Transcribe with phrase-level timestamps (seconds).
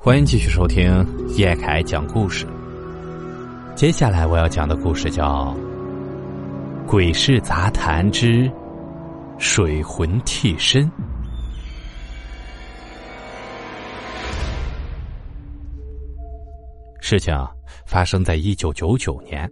[0.00, 1.04] 欢迎继续收听
[1.36, 2.46] 叶凯讲故事。
[3.74, 5.52] 接下来我要讲的故事叫
[6.86, 8.50] 《鬼市杂谈之
[9.38, 10.84] 水魂替身》。
[17.00, 17.34] 事情
[17.84, 19.50] 发生在一九九九年，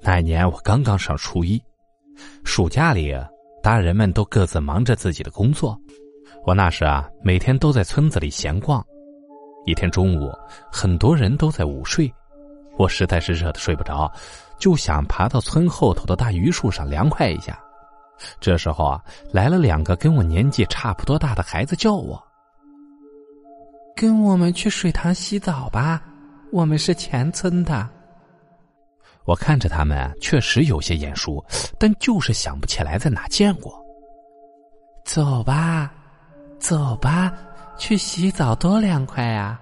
[0.00, 1.60] 那年我刚刚上初一，
[2.44, 3.12] 暑假里
[3.60, 5.76] 大人们都各自忙着自己的工作，
[6.46, 8.82] 我那时啊每天都在村子里闲逛。
[9.64, 10.32] 一天中午，
[10.70, 12.12] 很多人都在午睡，
[12.76, 14.10] 我实在是热的睡不着，
[14.58, 17.58] 就想爬到村后头的大榆树上凉快一下。
[18.40, 22.22] 这时候啊，来了两个跟我年纪差不多大的孩子，叫我
[23.96, 26.02] ：“跟我们去水塘洗澡吧，
[26.50, 27.88] 我们是前村的。”
[29.24, 31.44] 我看着他们，确实有些眼熟，
[31.78, 33.72] 但就是想不起来在哪见过。
[35.04, 35.92] 走吧，
[36.58, 37.32] 走吧。
[37.82, 39.60] 去洗澡多凉快啊！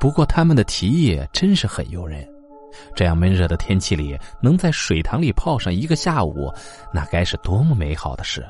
[0.00, 2.28] 不过他们的提议真是很诱人，
[2.96, 6.52] 这样闷热的天气里，能在水塘里泡上一个下午，
[6.92, 8.44] 那该是多么美好的事！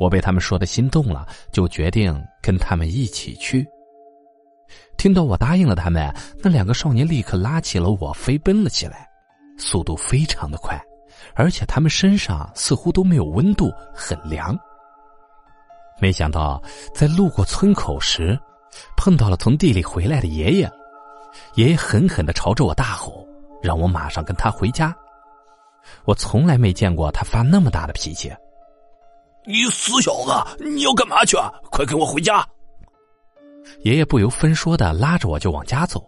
[0.00, 3.68] 我被他们说的心动了，就决定跟他们一起去。
[4.96, 6.10] 听到我答应了他们，
[6.42, 9.06] 那两个少年立刻拉起了我，飞奔了起来，
[9.58, 10.82] 速度非常的快，
[11.34, 14.58] 而且他们身上似乎都没有温度，很凉。
[16.00, 16.62] 没想到，
[16.94, 18.38] 在路过村口时，
[18.96, 20.70] 碰到了从地里回来的爷爷。
[21.54, 23.26] 爷爷狠狠的朝着我大吼，
[23.62, 24.94] 让我马上跟他回家。
[26.04, 28.32] 我从来没见过他发那么大的脾气。
[29.44, 31.36] 你死小子，你要干嘛去？
[31.70, 32.46] 快跟我回家！
[33.82, 36.04] 爷爷不由分说的拉着我就往家走。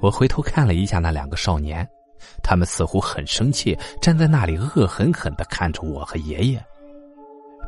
[0.00, 1.88] 我回头看了一下那两个少年，
[2.42, 6.64] 他们似乎很生气，站在那里恶狠狠的看着我和爷爷。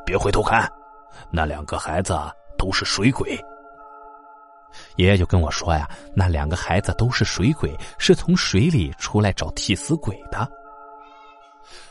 [0.04, 0.70] 别回头看。
[1.30, 2.18] 那两个孩子
[2.56, 3.38] 都是水鬼，
[4.96, 10.48] 爷爷就跟我说呀，那两个孩子都是水鬼，是从水里出来找替死鬼的。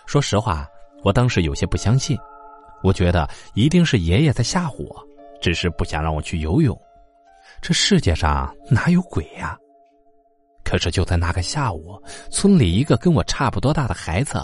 [0.05, 0.67] 说实话，
[1.03, 2.17] 我当时有些不相信，
[2.81, 5.07] 我觉得一定是爷爷在吓唬我，
[5.41, 6.79] 只是不想让我去游泳。
[7.61, 9.57] 这世界上哪有鬼呀？
[10.63, 14.39] 可是就在那个下午，村里一个跟我差不多大的孩子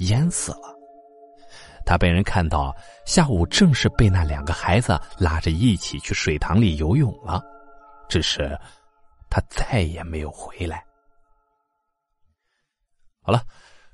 [0.00, 0.75] 淹死了。
[1.86, 2.74] 他被人看到，
[3.06, 7.40] 下午正是被那两个孩子拉着一起去水塘里游泳了，
[8.08, 8.58] 只是
[9.30, 10.84] 他再也没有回来。
[13.22, 13.42] 好了，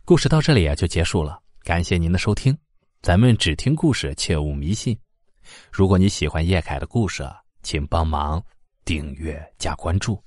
[0.06, 2.56] 故事到这里啊就结束了，感谢您的收听，
[3.03, 4.98] 咱们只听故事，切勿迷信。
[5.70, 7.28] 如果你喜欢叶凯的故事，
[7.62, 8.42] 请帮忙
[8.86, 10.22] 订阅加关注。